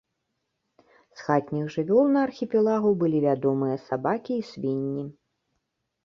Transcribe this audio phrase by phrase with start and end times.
[1.17, 5.05] З хатніх жывёл на архіпелагу былі вядомыя сабакі і свінні.